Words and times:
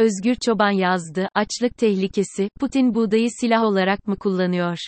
Özgür 0.00 0.34
Çoban 0.34 0.70
yazdı, 0.70 1.28
açlık 1.34 1.78
tehlikesi, 1.78 2.48
Putin 2.60 2.94
buğdayı 2.94 3.28
silah 3.40 3.62
olarak 3.62 4.06
mı 4.06 4.18
kullanıyor? 4.18 4.78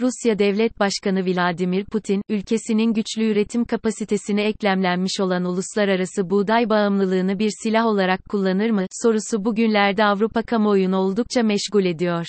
Rusya 0.00 0.38
Devlet 0.38 0.80
Başkanı 0.80 1.26
Vladimir 1.26 1.84
Putin, 1.84 2.22
ülkesinin 2.28 2.92
güçlü 2.92 3.30
üretim 3.30 3.64
kapasitesine 3.64 4.42
eklemlenmiş 4.42 5.20
olan 5.20 5.44
uluslararası 5.44 6.30
buğday 6.30 6.68
bağımlılığını 6.68 7.38
bir 7.38 7.50
silah 7.62 7.86
olarak 7.86 8.20
kullanır 8.28 8.70
mı, 8.70 8.86
sorusu 9.02 9.44
bugünlerde 9.44 10.04
Avrupa 10.04 10.42
kamuoyunu 10.42 10.96
oldukça 10.96 11.42
meşgul 11.42 11.84
ediyor. 11.84 12.26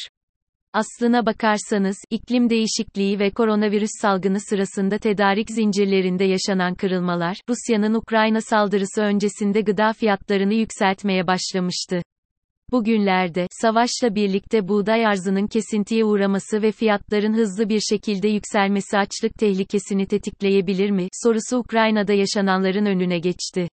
Aslına 0.73 1.25
bakarsanız, 1.25 1.97
iklim 2.09 2.49
değişikliği 2.49 3.19
ve 3.19 3.31
koronavirüs 3.31 3.89
salgını 4.01 4.39
sırasında 4.39 4.97
tedarik 4.97 5.51
zincirlerinde 5.51 6.23
yaşanan 6.23 6.75
kırılmalar, 6.75 7.37
Rusya'nın 7.49 7.93
Ukrayna 7.93 8.41
saldırısı 8.41 9.01
öncesinde 9.01 9.61
gıda 9.61 9.93
fiyatlarını 9.93 10.53
yükseltmeye 10.53 11.27
başlamıştı. 11.27 12.01
Bugünlerde, 12.71 13.47
savaşla 13.51 14.15
birlikte 14.15 14.67
buğday 14.67 15.05
arzının 15.05 15.47
kesintiye 15.47 16.05
uğraması 16.05 16.61
ve 16.61 16.71
fiyatların 16.71 17.33
hızlı 17.33 17.69
bir 17.69 17.79
şekilde 17.79 18.27
yükselmesi 18.27 18.97
açlık 18.97 19.33
tehlikesini 19.39 20.05
tetikleyebilir 20.05 20.89
mi, 20.89 21.07
sorusu 21.23 21.57
Ukrayna'da 21.57 22.13
yaşananların 22.13 22.85
önüne 22.85 23.19
geçti. 23.19 23.67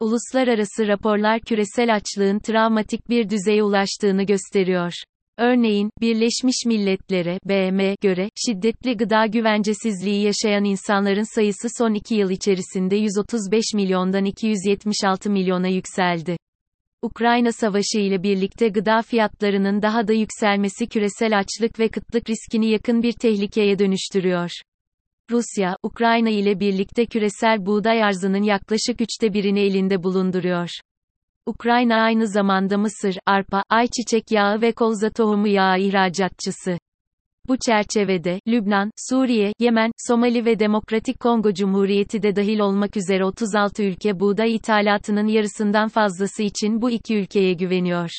Uluslararası 0.00 0.88
raporlar 0.88 1.40
küresel 1.40 1.94
açlığın 1.94 2.38
travmatik 2.38 3.08
bir 3.08 3.30
düzeye 3.30 3.62
ulaştığını 3.62 4.22
gösteriyor. 4.22 4.92
Örneğin, 5.38 5.90
Birleşmiş 6.00 6.56
Milletler'e 6.66 7.38
BM 7.44 7.94
göre, 8.00 8.28
şiddetli 8.46 8.96
gıda 8.96 9.26
güvencesizliği 9.26 10.22
yaşayan 10.22 10.64
insanların 10.64 11.34
sayısı 11.34 11.68
son 11.78 11.94
iki 11.94 12.14
yıl 12.14 12.30
içerisinde 12.30 12.96
135 12.96 13.64
milyondan 13.74 14.24
276 14.24 15.30
milyona 15.30 15.68
yükseldi. 15.68 16.36
Ukrayna 17.02 17.52
Savaşı 17.52 17.98
ile 17.98 18.22
birlikte 18.22 18.68
gıda 18.68 19.02
fiyatlarının 19.02 19.82
daha 19.82 20.08
da 20.08 20.12
yükselmesi 20.12 20.86
küresel 20.86 21.38
açlık 21.38 21.78
ve 21.78 21.88
kıtlık 21.88 22.30
riskini 22.30 22.70
yakın 22.70 23.02
bir 23.02 23.12
tehlikeye 23.12 23.78
dönüştürüyor. 23.78 24.50
Rusya, 25.30 25.76
Ukrayna 25.82 26.30
ile 26.30 26.60
birlikte 26.60 27.06
küresel 27.06 27.66
buğday 27.66 28.04
arzının 28.04 28.42
yaklaşık 28.42 29.00
üçte 29.00 29.32
birini 29.32 29.60
elinde 29.60 30.02
bulunduruyor. 30.02 30.70
Ukrayna 31.50 31.96
aynı 31.96 32.26
zamanda 32.26 32.78
mısır, 32.78 33.16
arpa, 33.26 33.64
ayçiçek 33.68 34.30
yağı 34.30 34.60
ve 34.60 34.72
kolza 34.72 35.10
tohumu 35.10 35.48
yağı 35.48 35.80
ihracatçısı. 35.80 36.78
Bu 37.48 37.56
çerçevede, 37.66 38.40
Lübnan, 38.48 38.90
Suriye, 39.08 39.52
Yemen, 39.58 39.90
Somali 40.08 40.44
ve 40.44 40.58
Demokratik 40.58 41.20
Kongo 41.20 41.52
Cumhuriyeti 41.54 42.22
de 42.22 42.36
dahil 42.36 42.58
olmak 42.58 42.96
üzere 42.96 43.24
36 43.24 43.82
ülke 43.82 44.20
buğday 44.20 44.54
ithalatının 44.54 45.26
yarısından 45.26 45.88
fazlası 45.88 46.42
için 46.42 46.82
bu 46.82 46.90
iki 46.90 47.16
ülkeye 47.16 47.52
güveniyor. 47.52 48.10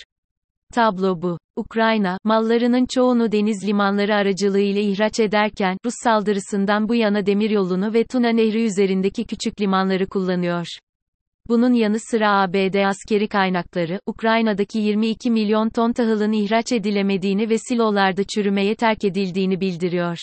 Tablo 0.73 1.21
bu. 1.21 1.37
Ukrayna, 1.55 2.17
mallarının 2.23 2.85
çoğunu 2.85 3.31
deniz 3.31 3.67
limanları 3.67 4.15
aracılığıyla 4.15 4.81
ihraç 4.81 5.19
ederken, 5.19 5.77
Rus 5.85 5.93
saldırısından 6.03 6.89
bu 6.89 6.95
yana 6.95 7.25
demiryolunu 7.25 7.93
ve 7.93 8.03
Tuna 8.03 8.29
Nehri 8.29 8.63
üzerindeki 8.63 9.25
küçük 9.25 9.61
limanları 9.61 10.07
kullanıyor. 10.07 10.65
Bunun 11.51 11.73
yanı 11.73 11.99
sıra 11.99 12.31
ABD 12.31 12.85
askeri 12.85 13.27
kaynakları, 13.27 13.99
Ukrayna'daki 14.05 14.79
22 14.79 15.31
milyon 15.31 15.69
ton 15.69 15.93
tahılın 15.93 16.31
ihraç 16.31 16.71
edilemediğini 16.71 17.49
ve 17.49 17.57
silolarda 17.57 18.23
çürümeye 18.23 18.75
terk 18.75 19.05
edildiğini 19.05 19.61
bildiriyor. 19.61 20.17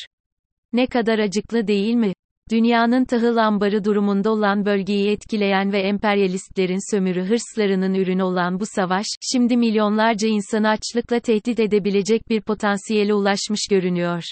Ne 0.72 0.86
kadar 0.86 1.18
acıklı 1.18 1.66
değil 1.66 1.94
mi? 1.94 2.12
Dünyanın 2.50 3.04
tahıl 3.04 3.36
ambarı 3.36 3.84
durumunda 3.84 4.30
olan 4.30 4.64
bölgeyi 4.64 5.10
etkileyen 5.10 5.72
ve 5.72 5.80
emperyalistlerin 5.80 6.96
sömürü 6.96 7.22
hırslarının 7.22 7.94
ürünü 7.94 8.22
olan 8.22 8.60
bu 8.60 8.64
savaş, 8.66 9.06
şimdi 9.32 9.56
milyonlarca 9.56 10.28
insanı 10.28 10.68
açlıkla 10.68 11.20
tehdit 11.20 11.60
edebilecek 11.60 12.28
bir 12.28 12.40
potansiyele 12.40 13.14
ulaşmış 13.14 13.60
görünüyor. 13.70 14.22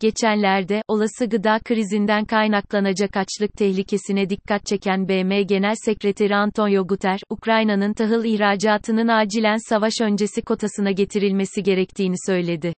Geçenlerde, 0.00 0.82
olası 0.88 1.26
gıda 1.26 1.60
krizinden 1.64 2.24
kaynaklanacak 2.24 3.16
açlık 3.16 3.52
tehlikesine 3.52 4.30
dikkat 4.30 4.66
çeken 4.66 5.08
BM 5.08 5.42
Genel 5.42 5.74
Sekreteri 5.84 6.36
Antonio 6.36 6.86
Guter, 6.86 7.20
Ukrayna'nın 7.30 7.92
tahıl 7.92 8.24
ihracatının 8.24 9.08
acilen 9.08 9.68
savaş 9.68 9.92
öncesi 10.00 10.42
kotasına 10.42 10.90
getirilmesi 10.90 11.62
gerektiğini 11.62 12.14
söyledi. 12.26 12.74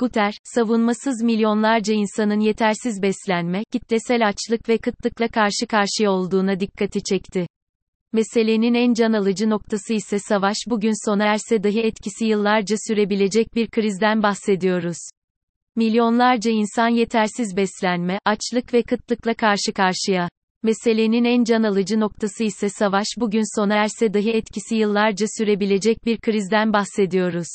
Guter, 0.00 0.34
savunmasız 0.44 1.22
milyonlarca 1.22 1.94
insanın 1.94 2.40
yetersiz 2.40 3.02
beslenme, 3.02 3.64
kitlesel 3.72 4.28
açlık 4.28 4.68
ve 4.68 4.78
kıtlıkla 4.78 5.28
karşı 5.28 5.66
karşıya 5.68 6.10
olduğuna 6.10 6.60
dikkati 6.60 7.02
çekti. 7.02 7.46
Meselenin 8.12 8.74
en 8.74 8.94
can 8.94 9.12
alıcı 9.12 9.50
noktası 9.50 9.94
ise 9.94 10.18
savaş 10.18 10.56
bugün 10.66 11.06
sona 11.10 11.24
erse 11.24 11.62
dahi 11.62 11.80
etkisi 11.80 12.26
yıllarca 12.26 12.76
sürebilecek 12.88 13.54
bir 13.54 13.68
krizden 13.68 14.22
bahsediyoruz. 14.22 14.98
Milyonlarca 15.76 16.50
insan 16.50 16.88
yetersiz 16.88 17.56
beslenme, 17.56 18.18
açlık 18.24 18.74
ve 18.74 18.82
kıtlıkla 18.82 19.34
karşı 19.34 19.72
karşıya. 19.74 20.28
Meselenin 20.62 21.24
en 21.24 21.44
can 21.44 21.62
alıcı 21.62 22.00
noktası 22.00 22.44
ise 22.44 22.68
savaş 22.68 23.06
bugün 23.20 23.56
sona 23.60 23.74
erse 23.74 24.14
dahi 24.14 24.30
etkisi 24.30 24.76
yıllarca 24.76 25.26
sürebilecek 25.38 26.06
bir 26.06 26.18
krizden 26.18 26.72
bahsediyoruz. 26.72 27.46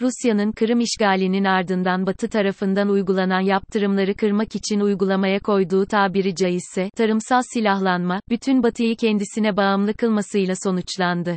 Rusya'nın 0.00 0.52
Kırım 0.52 0.80
işgalinin 0.80 1.44
ardından 1.44 2.06
Batı 2.06 2.28
tarafından 2.28 2.88
uygulanan 2.88 3.40
yaptırımları 3.40 4.14
kırmak 4.14 4.54
için 4.54 4.80
uygulamaya 4.80 5.40
koyduğu 5.40 5.86
tabiri 5.86 6.34
caizse, 6.34 6.90
tarımsal 6.96 7.42
silahlanma, 7.54 8.20
bütün 8.30 8.62
Batı'yı 8.62 8.96
kendisine 8.96 9.56
bağımlı 9.56 9.94
kılmasıyla 9.94 10.54
sonuçlandı. 10.64 11.36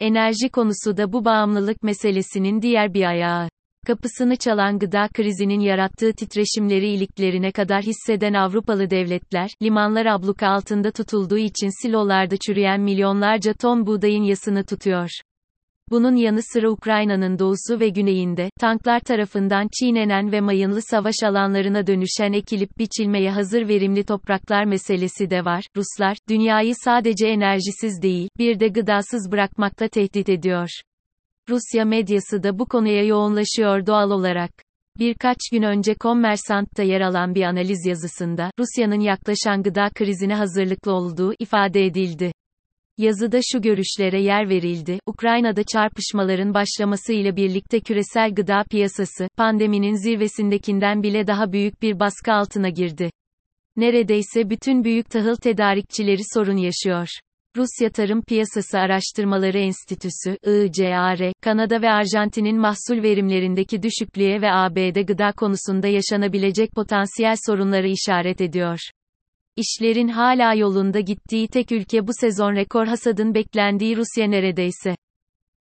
Enerji 0.00 0.48
konusu 0.48 0.96
da 0.96 1.12
bu 1.12 1.24
bağımlılık 1.24 1.82
meselesinin 1.82 2.62
diğer 2.62 2.94
bir 2.94 3.04
ayağı. 3.04 3.48
Kapısını 3.86 4.36
çalan 4.36 4.78
gıda 4.78 5.08
krizinin 5.14 5.60
yarattığı 5.60 6.12
titreşimleri 6.12 6.88
iliklerine 6.88 7.52
kadar 7.52 7.82
hisseden 7.82 8.34
Avrupalı 8.34 8.90
devletler, 8.90 9.50
limanlar 9.62 10.06
abluka 10.06 10.48
altında 10.48 10.90
tutulduğu 10.90 11.38
için 11.38 11.82
silolarda 11.82 12.36
çürüyen 12.36 12.80
milyonlarca 12.80 13.52
ton 13.52 13.86
buğdayın 13.86 14.22
yasını 14.22 14.64
tutuyor. 14.64 15.10
Bunun 15.90 16.16
yanı 16.16 16.40
sıra 16.42 16.70
Ukrayna'nın 16.70 17.38
doğusu 17.38 17.80
ve 17.80 17.88
güneyinde, 17.88 18.50
tanklar 18.60 19.00
tarafından 19.00 19.68
çiğnenen 19.80 20.32
ve 20.32 20.40
mayınlı 20.40 20.82
savaş 20.82 21.16
alanlarına 21.24 21.86
dönüşen 21.86 22.32
ekilip 22.32 22.78
biçilmeye 22.78 23.30
hazır 23.30 23.68
verimli 23.68 24.04
topraklar 24.04 24.64
meselesi 24.64 25.30
de 25.30 25.44
var. 25.44 25.64
Ruslar, 25.76 26.16
dünyayı 26.28 26.74
sadece 26.84 27.26
enerjisiz 27.26 28.02
değil, 28.02 28.28
bir 28.38 28.60
de 28.60 28.68
gıdasız 28.68 29.32
bırakmakla 29.32 29.88
tehdit 29.88 30.28
ediyor. 30.28 30.68
Rusya 31.50 31.84
medyası 31.84 32.42
da 32.42 32.58
bu 32.58 32.66
konuya 32.66 33.04
yoğunlaşıyor 33.04 33.86
doğal 33.86 34.10
olarak. 34.10 34.50
Birkaç 34.98 35.36
gün 35.52 35.62
önce 35.62 35.94
Kommersant'ta 35.94 36.82
yer 36.82 37.00
alan 37.00 37.34
bir 37.34 37.42
analiz 37.42 37.86
yazısında, 37.86 38.50
Rusya'nın 38.58 39.00
yaklaşan 39.00 39.62
gıda 39.62 39.90
krizine 39.94 40.34
hazırlıklı 40.34 40.92
olduğu 40.92 41.34
ifade 41.38 41.84
edildi. 41.84 42.32
Yazıda 42.98 43.40
şu 43.42 43.62
görüşlere 43.62 44.22
yer 44.22 44.48
verildi, 44.48 44.98
Ukrayna'da 45.06 45.62
çarpışmaların 45.64 46.54
başlaması 46.54 47.12
ile 47.12 47.36
birlikte 47.36 47.80
küresel 47.80 48.34
gıda 48.34 48.64
piyasası, 48.70 49.28
pandeminin 49.36 49.94
zirvesindekinden 49.94 51.02
bile 51.02 51.26
daha 51.26 51.52
büyük 51.52 51.82
bir 51.82 52.00
baskı 52.00 52.32
altına 52.32 52.68
girdi. 52.68 53.10
Neredeyse 53.76 54.50
bütün 54.50 54.84
büyük 54.84 55.10
tahıl 55.10 55.36
tedarikçileri 55.36 56.22
sorun 56.34 56.56
yaşıyor. 56.56 57.08
Rusya 57.56 57.90
Tarım 57.90 58.22
Piyasası 58.22 58.78
Araştırmaları 58.78 59.58
Enstitüsü, 59.58 60.36
ICAR, 60.46 61.32
Kanada 61.42 61.82
ve 61.82 61.90
Arjantin'in 61.90 62.58
mahsul 62.58 63.02
verimlerindeki 63.02 63.82
düşüklüğe 63.82 64.42
ve 64.42 64.52
ABD 64.52 65.00
gıda 65.06 65.32
konusunda 65.32 65.88
yaşanabilecek 65.88 66.72
potansiyel 66.72 67.36
sorunları 67.46 67.88
işaret 67.88 68.40
ediyor. 68.40 68.78
İşlerin 69.56 70.08
hala 70.08 70.54
yolunda 70.54 71.00
gittiği 71.00 71.48
tek 71.48 71.72
ülke 71.72 72.06
bu 72.06 72.10
sezon 72.20 72.54
rekor 72.54 72.86
hasadın 72.86 73.34
beklendiği 73.34 73.96
Rusya 73.96 74.26
neredeyse. 74.26 74.96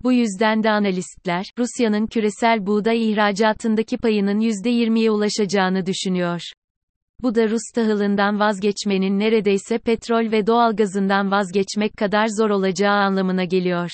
Bu 0.03 0.13
yüzden 0.13 0.63
de 0.63 0.69
analistler, 0.69 1.45
Rusya'nın 1.57 2.07
küresel 2.07 2.65
buğday 2.65 3.11
ihracatındaki 3.11 3.97
payının 3.97 4.39
%20'ye 4.39 5.11
ulaşacağını 5.11 5.85
düşünüyor. 5.85 6.41
Bu 7.21 7.35
da 7.35 7.49
Rus 7.49 7.61
tahılından 7.75 8.39
vazgeçmenin 8.39 9.19
neredeyse 9.19 9.77
petrol 9.77 10.31
ve 10.31 10.47
doğalgazından 10.47 11.31
vazgeçmek 11.31 11.97
kadar 11.97 12.27
zor 12.37 12.49
olacağı 12.49 12.95
anlamına 12.95 13.43
geliyor. 13.43 13.89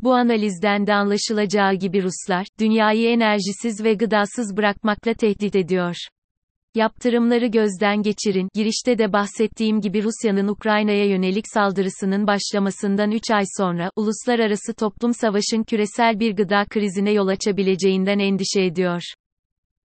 Bu 0.00 0.14
analizden 0.14 0.86
de 0.86 0.94
anlaşılacağı 0.94 1.74
gibi 1.74 2.02
Ruslar, 2.02 2.46
dünyayı 2.60 3.08
enerjisiz 3.08 3.84
ve 3.84 3.94
gıdasız 3.94 4.56
bırakmakla 4.56 5.14
tehdit 5.14 5.56
ediyor. 5.56 5.96
Yaptırımları 6.74 7.46
gözden 7.46 8.02
geçirin. 8.02 8.48
Girişte 8.54 8.98
de 8.98 9.12
bahsettiğim 9.12 9.80
gibi 9.80 10.02
Rusya'nın 10.02 10.48
Ukrayna'ya 10.48 11.06
yönelik 11.06 11.44
saldırısının 11.54 12.26
başlamasından 12.26 13.10
3 13.10 13.30
ay 13.30 13.44
sonra, 13.56 13.90
uluslararası 13.96 14.74
toplum 14.74 15.14
savaşın 15.14 15.62
küresel 15.62 16.20
bir 16.20 16.36
gıda 16.36 16.64
krizine 16.64 17.12
yol 17.12 17.26
açabileceğinden 17.28 18.18
endişe 18.18 18.62
ediyor. 18.62 19.02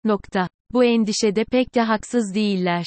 Nokta. 0.03 0.47
Bu 0.73 0.83
endişede 0.83 1.43
pek 1.43 1.75
de 1.75 1.81
haksız 1.81 2.35
değiller. 2.35 2.85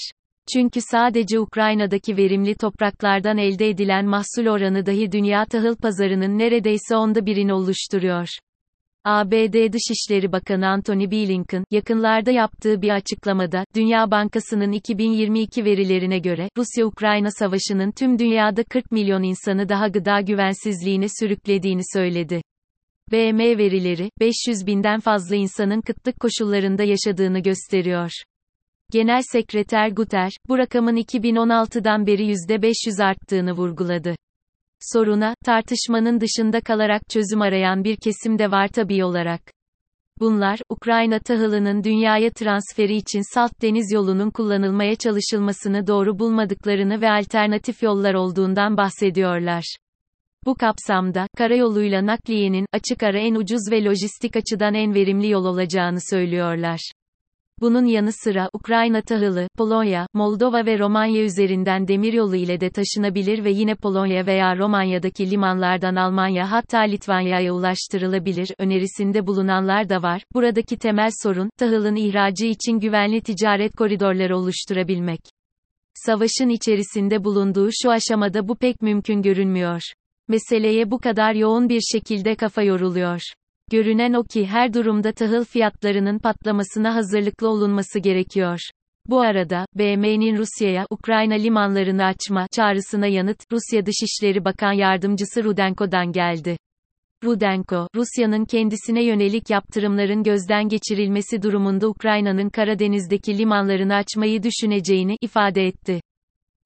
Çünkü 0.55 0.81
sadece 0.81 1.41
Ukrayna'daki 1.41 2.17
verimli 2.17 2.55
topraklardan 2.55 3.39
elde 3.39 3.69
edilen 3.69 4.07
mahsul 4.07 4.47
oranı 4.47 4.87
dahi 4.87 5.13
dünya 5.13 5.45
tahıl 5.45 5.77
pazarının 5.77 6.39
neredeyse 6.39 6.97
onda 6.97 7.27
birini 7.27 7.53
oluşturuyor. 7.53 8.29
ABD 9.05 9.73
Dışişleri 9.73 10.33
Bakanı 10.33 10.69
Antony 10.69 11.11
Blinken, 11.11 11.65
yakınlarda 11.71 12.31
yaptığı 12.31 12.83
bir 12.83 12.91
açıklamada, 12.91 13.65
Dünya 13.75 14.11
Bankası'nın 14.11 14.73
2022 14.73 15.65
verilerine 15.65 16.19
göre, 16.19 16.49
Rusya-Ukrayna 16.57 17.31
savaşının 17.31 17.91
tüm 17.91 18.19
dünyada 18.19 18.65
40 18.65 18.93
milyon 18.93 19.23
insanı 19.23 19.69
daha 19.69 19.89
gıda 19.89 20.21
güvensizliğine 20.21 21.07
sürüklediğini 21.21 21.83
söyledi. 21.95 22.43
BM 23.13 23.59
verileri, 23.59 24.11
500 24.21 24.67
binden 24.67 25.01
fazla 25.01 25.37
insanın 25.37 25.81
kıtlık 25.81 26.21
koşullarında 26.21 26.83
yaşadığını 26.83 27.39
gösteriyor. 27.39 28.11
Genel 28.91 29.23
Sekreter 29.33 29.89
Guter, 29.89 30.31
bu 30.49 30.59
rakamın 30.59 30.97
2016'dan 30.97 32.07
beri 32.07 32.23
%500 32.33 33.05
arttığını 33.05 33.53
vurguladı. 33.53 34.15
Soruna, 34.81 35.35
tartışmanın 35.45 36.21
dışında 36.21 36.61
kalarak 36.61 37.03
çözüm 37.11 37.43
arayan 37.43 37.85
bir 37.85 37.97
kesim 37.97 38.39
de 38.39 38.51
var 38.51 38.69
tabii 38.69 39.05
olarak. 39.05 39.41
Bunlar, 40.21 40.61
Ukrayna 40.69 41.19
tahılının 41.19 41.85
dünyaya 41.85 42.31
transferi 42.31 42.97
için 42.97 43.35
Salt 43.35 43.63
Deniz 43.63 43.93
yolunun 43.93 44.31
kullanılmaya 44.31 44.97
çalışılmasını 44.97 45.87
doğru 45.87 46.19
bulmadıklarını 46.19 47.01
ve 47.01 47.11
alternatif 47.11 47.83
yollar 47.83 48.15
olduğundan 48.15 48.77
bahsediyorlar. 48.77 49.77
Bu 50.47 50.55
kapsamda, 50.55 51.27
karayoluyla 51.37 52.07
nakliyenin, 52.07 52.67
açık 52.73 53.03
ara 53.03 53.19
en 53.19 53.35
ucuz 53.35 53.61
ve 53.71 53.85
lojistik 53.85 54.37
açıdan 54.37 54.75
en 54.75 54.95
verimli 54.95 55.31
yol 55.31 55.45
olacağını 55.45 55.99
söylüyorlar. 56.11 56.93
Bunun 57.61 57.85
yanı 57.85 58.13
sıra 58.13 58.51
Ukrayna 58.53 59.03
tahılı, 59.03 59.49
Polonya, 59.57 60.07
Moldova 60.15 60.67
ve 60.67 60.79
Romanya 60.79 61.23
üzerinden 61.23 61.89
demiryolu 61.89 62.37
ile 62.37 62.61
de 62.61 62.71
taşınabilir 62.71 63.45
ve 63.45 63.51
yine 63.51 63.75
Polonya 63.75 64.27
veya 64.27 64.59
Romanya'daki 64.59 65.31
limanlardan 65.31 65.97
Almanya 65.97 66.51
hatta 66.51 66.79
Litvanya'ya 66.81 67.55
ulaştırılabilir 67.55 68.49
önerisinde 68.59 69.27
bulunanlar 69.27 69.89
da 69.89 70.03
var. 70.03 70.23
Buradaki 70.35 70.77
temel 70.77 71.11
sorun, 71.23 71.51
tahılın 71.59 71.97
ihracı 71.97 72.47
için 72.47 72.79
güvenli 72.79 73.21
ticaret 73.21 73.77
koridorları 73.77 74.37
oluşturabilmek. 74.37 75.21
Savaşın 75.95 76.49
içerisinde 76.49 77.25
bulunduğu 77.25 77.69
şu 77.83 77.91
aşamada 77.91 78.49
bu 78.49 78.57
pek 78.57 78.83
mümkün 78.83 79.23
görünmüyor. 79.23 79.81
Meseleye 80.31 80.91
bu 80.91 80.99
kadar 80.99 81.35
yoğun 81.35 81.69
bir 81.69 81.81
şekilde 81.81 82.35
kafa 82.35 82.63
yoruluyor. 82.63 83.21
Görünen 83.71 84.13
o 84.13 84.25
ki 84.25 84.47
her 84.47 84.75
durumda 84.75 85.13
tahıl 85.13 85.45
fiyatlarının 85.45 86.19
patlamasına 86.19 86.95
hazırlıklı 86.95 87.49
olunması 87.49 87.99
gerekiyor. 87.99 88.59
Bu 89.07 89.21
arada, 89.21 89.67
BM'nin 89.75 90.37
Rusya'ya, 90.37 90.87
Ukrayna 90.91 91.35
limanlarını 91.35 92.05
açma 92.05 92.47
çağrısına 92.57 93.07
yanıt, 93.07 93.39
Rusya 93.53 93.87
Dışişleri 93.87 94.45
Bakan 94.45 94.73
Yardımcısı 94.73 95.45
Rudenko'dan 95.45 96.13
geldi. 96.13 96.57
Rudenko, 97.25 97.89
Rusya'nın 97.95 98.45
kendisine 98.45 99.05
yönelik 99.05 99.51
yaptırımların 99.51 100.23
gözden 100.23 100.69
geçirilmesi 100.69 101.43
durumunda 101.43 101.89
Ukrayna'nın 101.89 102.49
Karadeniz'deki 102.49 103.39
limanlarını 103.39 103.95
açmayı 103.95 104.43
düşüneceğini 104.43 105.17
ifade 105.21 105.67
etti. 105.67 106.01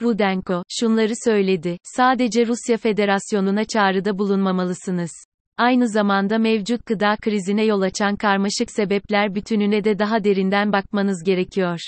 Rudenko, 0.02 0.62
şunları 0.69 1.12
söyledi, 1.25 1.79
sadece 1.82 2.46
Rusya 2.46 2.76
Federasyonu'na 2.76 3.64
çağrıda 3.64 4.19
bulunmamalısınız. 4.19 5.11
Aynı 5.56 5.88
zamanda 5.88 6.38
mevcut 6.38 6.87
gıda 6.87 7.17
krizine 7.23 7.64
yol 7.64 7.81
açan 7.81 8.17
karmaşık 8.17 8.70
sebepler 8.70 9.35
bütününe 9.35 9.85
de 9.85 9.99
daha 9.99 10.25
derinden 10.25 10.73
bakmanız 10.73 11.25
gerekiyor. 11.25 11.79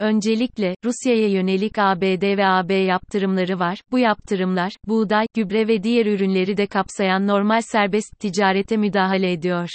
Öncelikle, 0.00 0.74
Rusya'ya 0.84 1.28
yönelik 1.28 1.78
ABD 1.78 2.36
ve 2.36 2.46
AB 2.46 2.74
yaptırımları 2.74 3.58
var. 3.58 3.80
Bu 3.90 3.98
yaptırımlar, 3.98 4.72
buğday, 4.88 5.26
gübre 5.34 5.68
ve 5.68 5.82
diğer 5.82 6.06
ürünleri 6.06 6.56
de 6.56 6.66
kapsayan 6.66 7.26
normal 7.26 7.60
serbest 7.60 8.18
ticarete 8.20 8.76
müdahale 8.76 9.32
ediyor. 9.32 9.68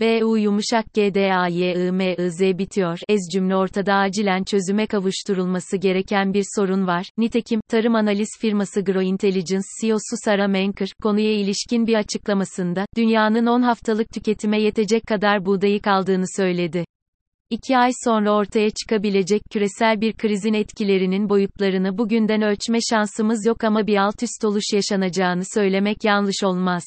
BU 0.00 0.38
yumuşak 0.38 0.94
GDAYIMIZ 0.94 2.58
bitiyor. 2.58 2.98
Ez 3.08 3.20
cümle 3.32 3.56
ortada 3.56 3.94
acilen 3.94 4.44
çözüme 4.44 4.86
kavuşturulması 4.86 5.76
gereken 5.76 6.34
bir 6.34 6.44
sorun 6.56 6.86
var. 6.86 7.06
Nitekim, 7.18 7.60
tarım 7.68 7.94
analiz 7.94 8.28
firması 8.40 8.80
GroIntelligence 8.80 9.66
CEO'su 9.80 10.16
Sarah 10.24 10.48
Menker, 10.48 10.88
konuya 11.02 11.32
ilişkin 11.32 11.86
bir 11.86 11.94
açıklamasında, 11.94 12.86
dünyanın 12.96 13.46
10 13.46 13.62
haftalık 13.62 14.10
tüketime 14.10 14.62
yetecek 14.62 15.02
kadar 15.06 15.46
buğdayı 15.46 15.80
kaldığını 15.80 16.24
söyledi. 16.36 16.84
İki 17.50 17.76
ay 17.76 17.90
sonra 18.04 18.32
ortaya 18.32 18.70
çıkabilecek 18.70 19.42
küresel 19.52 20.00
bir 20.00 20.12
krizin 20.12 20.54
etkilerinin 20.54 21.28
boyutlarını 21.28 21.98
bugünden 21.98 22.42
ölçme 22.42 22.78
şansımız 22.90 23.46
yok 23.46 23.64
ama 23.64 23.86
bir 23.86 23.96
alt 23.96 24.22
üst 24.22 24.44
oluş 24.44 24.64
yaşanacağını 24.74 25.42
söylemek 25.54 26.04
yanlış 26.04 26.44
olmaz. 26.44 26.84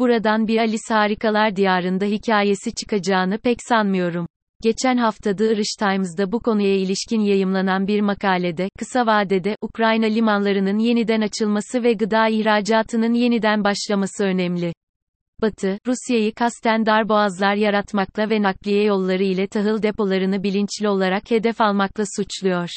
Buradan 0.00 0.48
bir 0.48 0.58
Alice 0.58 0.94
Harikalar 0.94 1.56
Diyarında 1.56 2.04
hikayesi 2.04 2.74
çıkacağını 2.74 3.38
pek 3.38 3.58
sanmıyorum. 3.62 4.26
Geçen 4.62 4.96
hafta 4.96 5.36
The 5.36 5.52
Irish 5.52 5.76
Times'da 5.78 6.32
bu 6.32 6.40
konuya 6.40 6.76
ilişkin 6.76 7.20
yayımlanan 7.20 7.86
bir 7.86 8.00
makalede, 8.00 8.68
kısa 8.78 9.06
vadede, 9.06 9.56
Ukrayna 9.60 10.06
limanlarının 10.06 10.78
yeniden 10.78 11.20
açılması 11.20 11.82
ve 11.82 11.92
gıda 11.92 12.28
ihracatının 12.28 13.14
yeniden 13.14 13.64
başlaması 13.64 14.24
önemli. 14.24 14.72
Batı, 15.42 15.78
Rusya'yı 15.86 16.34
kasten 16.34 16.86
darboğazlar 16.86 17.54
yaratmakla 17.54 18.30
ve 18.30 18.42
nakliye 18.42 18.84
yolları 18.84 19.22
ile 19.22 19.46
tahıl 19.46 19.82
depolarını 19.82 20.42
bilinçli 20.42 20.88
olarak 20.88 21.30
hedef 21.30 21.60
almakla 21.60 22.04
suçluyor 22.16 22.68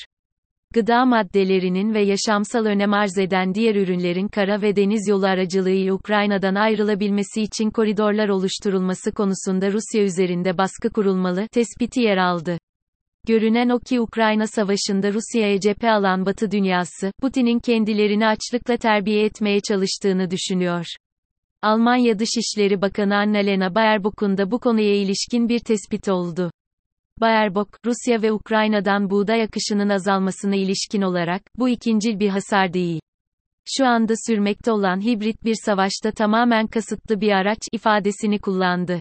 gıda 0.73 1.05
maddelerinin 1.05 1.93
ve 1.93 2.01
yaşamsal 2.01 2.65
önem 2.65 2.93
arz 2.93 3.17
eden 3.17 3.53
diğer 3.53 3.75
ürünlerin 3.75 4.27
kara 4.27 4.61
ve 4.61 4.75
deniz 4.75 5.07
yolu 5.07 5.25
aracılığıyla 5.25 5.93
Ukrayna'dan 5.93 6.55
ayrılabilmesi 6.55 7.41
için 7.41 7.69
koridorlar 7.69 8.29
oluşturulması 8.29 9.11
konusunda 9.11 9.71
Rusya 9.71 10.03
üzerinde 10.03 10.57
baskı 10.57 10.89
kurulmalı 10.89 11.47
tespiti 11.51 12.01
yer 12.01 12.17
aldı. 12.17 12.57
Görünen 13.27 13.69
o 13.69 13.79
ki 13.79 14.01
Ukrayna 14.01 14.47
Savaşı'nda 14.47 15.13
Rusya'ya 15.13 15.59
cephe 15.59 15.91
alan 15.91 16.25
Batı 16.25 16.51
dünyası, 16.51 17.11
Putin'in 17.21 17.59
kendilerini 17.59 18.27
açlıkla 18.27 18.77
terbiye 18.77 19.25
etmeye 19.25 19.59
çalıştığını 19.59 20.31
düşünüyor. 20.31 20.85
Almanya 21.61 22.19
Dışişleri 22.19 22.81
Bakanı 22.81 23.15
Annalena 23.15 23.75
Baerbock'un 23.75 24.37
da 24.37 24.51
bu 24.51 24.59
konuya 24.59 24.95
ilişkin 24.95 25.49
bir 25.49 25.59
tespit 25.59 26.09
oldu. 26.09 26.51
Baerbock, 27.21 27.69
Rusya 27.85 28.21
ve 28.21 28.31
Ukrayna'dan 28.31 29.09
buğday 29.09 29.43
akışının 29.43 29.89
azalmasına 29.89 30.55
ilişkin 30.55 31.01
olarak, 31.01 31.41
bu 31.57 31.69
ikincil 31.69 32.19
bir 32.19 32.29
hasar 32.29 32.73
değil. 32.73 33.01
Şu 33.65 33.85
anda 33.85 34.13
sürmekte 34.27 34.71
olan 34.71 35.05
hibrit 35.05 35.43
bir 35.45 35.55
savaşta 35.65 36.11
tamamen 36.11 36.67
kasıtlı 36.67 37.21
bir 37.21 37.31
araç 37.31 37.59
ifadesini 37.71 38.39
kullandı. 38.39 38.99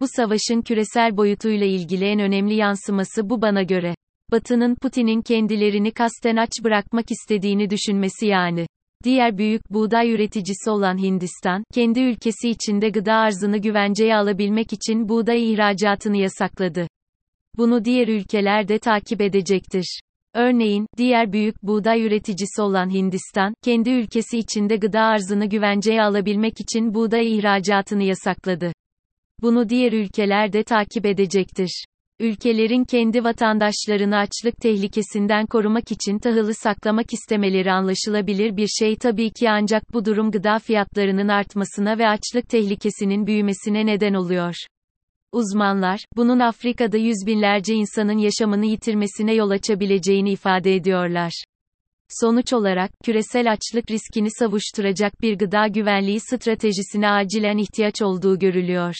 Bu 0.00 0.06
savaşın 0.08 0.62
küresel 0.62 1.16
boyutuyla 1.16 1.66
ilgili 1.66 2.04
en 2.04 2.20
önemli 2.20 2.54
yansıması 2.54 3.30
bu 3.30 3.42
bana 3.42 3.62
göre. 3.62 3.94
Batı'nın 4.32 4.74
Putin'in 4.74 5.22
kendilerini 5.22 5.90
kasten 5.90 6.36
aç 6.36 6.50
bırakmak 6.64 7.10
istediğini 7.10 7.70
düşünmesi 7.70 8.26
yani. 8.26 8.66
Diğer 9.04 9.38
büyük 9.38 9.70
buğday 9.70 10.12
üreticisi 10.12 10.70
olan 10.70 10.98
Hindistan, 10.98 11.64
kendi 11.74 12.00
ülkesi 12.00 12.48
içinde 12.48 12.88
gıda 12.88 13.14
arzını 13.14 13.58
güvenceye 13.58 14.16
alabilmek 14.16 14.72
için 14.72 15.08
buğday 15.08 15.52
ihracatını 15.52 16.16
yasakladı. 16.16 16.86
Bunu 17.56 17.84
diğer 17.84 18.08
ülkeler 18.08 18.68
de 18.68 18.78
takip 18.78 19.20
edecektir. 19.20 20.00
Örneğin, 20.34 20.86
diğer 20.96 21.32
büyük 21.32 21.62
buğday 21.62 22.06
üreticisi 22.06 22.62
olan 22.62 22.90
Hindistan, 22.90 23.54
kendi 23.62 23.90
ülkesi 23.90 24.38
içinde 24.38 24.76
gıda 24.76 25.00
arzını 25.00 25.46
güvenceye 25.46 26.02
alabilmek 26.02 26.60
için 26.60 26.94
buğday 26.94 27.36
ihracatını 27.38 28.02
yasakladı. 28.02 28.72
Bunu 29.42 29.68
diğer 29.68 29.92
ülkeler 29.92 30.52
de 30.52 30.62
takip 30.62 31.06
edecektir. 31.06 31.84
Ülkelerin 32.20 32.84
kendi 32.84 33.24
vatandaşlarını 33.24 34.16
açlık 34.16 34.56
tehlikesinden 34.56 35.46
korumak 35.46 35.92
için 35.92 36.18
tahılı 36.18 36.54
saklamak 36.54 37.12
istemeleri 37.12 37.72
anlaşılabilir 37.72 38.56
bir 38.56 38.68
şey 38.68 38.96
tabii 38.96 39.30
ki 39.30 39.50
ancak 39.50 39.92
bu 39.92 40.04
durum 40.04 40.30
gıda 40.30 40.58
fiyatlarının 40.58 41.28
artmasına 41.28 41.98
ve 41.98 42.08
açlık 42.08 42.48
tehlikesinin 42.48 43.26
büyümesine 43.26 43.86
neden 43.86 44.14
oluyor. 44.14 44.54
Uzmanlar, 45.34 46.00
bunun 46.16 46.40
Afrika'da 46.40 46.96
yüz 46.96 47.16
binlerce 47.26 47.74
insanın 47.74 48.18
yaşamını 48.18 48.66
yitirmesine 48.66 49.34
yol 49.34 49.50
açabileceğini 49.50 50.30
ifade 50.30 50.74
ediyorlar. 50.74 51.44
Sonuç 52.08 52.52
olarak, 52.52 52.90
küresel 53.04 53.52
açlık 53.52 53.90
riskini 53.90 54.28
savuşturacak 54.30 55.20
bir 55.20 55.38
gıda 55.38 55.66
güvenliği 55.66 56.20
stratejisine 56.20 57.10
acilen 57.10 57.58
ihtiyaç 57.58 58.02
olduğu 58.02 58.38
görülüyor. 58.38 58.94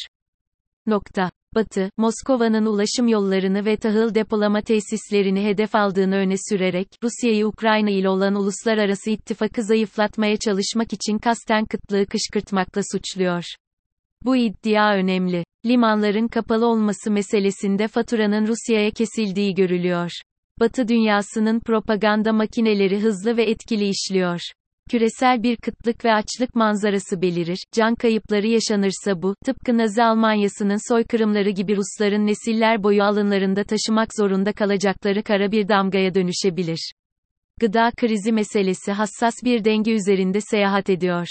Nokta. 0.86 1.30
Batı, 1.54 1.90
Moskova'nın 1.96 2.66
ulaşım 2.66 3.08
yollarını 3.08 3.64
ve 3.64 3.76
tahıl 3.76 4.14
depolama 4.14 4.60
tesislerini 4.60 5.44
hedef 5.44 5.74
aldığını 5.74 6.16
öne 6.16 6.34
sürerek, 6.48 6.88
Rusya'yı 7.02 7.46
Ukrayna 7.46 7.90
ile 7.90 8.08
olan 8.08 8.34
uluslararası 8.34 9.10
ittifakı 9.10 9.62
zayıflatmaya 9.62 10.36
çalışmak 10.36 10.92
için 10.92 11.18
kasten 11.18 11.64
kıtlığı 11.64 12.06
kışkırtmakla 12.06 12.80
suçluyor. 12.92 13.44
Bu 14.24 14.36
iddia 14.36 14.94
önemli. 14.94 15.44
Limanların 15.66 16.28
kapalı 16.28 16.66
olması 16.66 17.10
meselesinde 17.10 17.88
faturanın 17.88 18.46
Rusya'ya 18.46 18.90
kesildiği 18.90 19.54
görülüyor. 19.54 20.10
Batı 20.60 20.88
dünyasının 20.88 21.60
propaganda 21.60 22.32
makineleri 22.32 23.00
hızlı 23.00 23.36
ve 23.36 23.44
etkili 23.44 23.88
işliyor. 23.88 24.40
Küresel 24.90 25.42
bir 25.42 25.56
kıtlık 25.56 26.04
ve 26.04 26.12
açlık 26.12 26.54
manzarası 26.54 27.22
belirir, 27.22 27.58
can 27.72 27.94
kayıpları 27.94 28.46
yaşanırsa 28.46 29.22
bu, 29.22 29.34
tıpkı 29.44 29.78
Nazi 29.78 30.02
Almanyası'nın 30.02 30.92
soykırımları 30.92 31.50
gibi 31.50 31.76
Rusların 31.76 32.26
nesiller 32.26 32.82
boyu 32.82 33.02
alınlarında 33.02 33.64
taşımak 33.64 34.08
zorunda 34.18 34.52
kalacakları 34.52 35.22
kara 35.22 35.52
bir 35.52 35.68
damgaya 35.68 36.14
dönüşebilir. 36.14 36.92
Gıda 37.60 37.90
krizi 37.96 38.32
meselesi 38.32 38.92
hassas 38.92 39.34
bir 39.44 39.64
denge 39.64 39.92
üzerinde 39.92 40.40
seyahat 40.40 40.90
ediyor. 40.90 41.26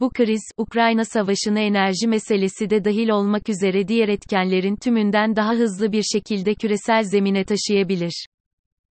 Bu 0.00 0.10
kriz, 0.10 0.42
Ukrayna 0.56 1.04
Savaşı'na 1.04 1.60
enerji 1.60 2.06
meselesi 2.06 2.70
de 2.70 2.84
dahil 2.84 3.08
olmak 3.08 3.48
üzere 3.48 3.88
diğer 3.88 4.08
etkenlerin 4.08 4.76
tümünden 4.76 5.36
daha 5.36 5.52
hızlı 5.52 5.92
bir 5.92 6.02
şekilde 6.02 6.54
küresel 6.54 7.04
zemine 7.04 7.44
taşıyabilir. 7.44 8.26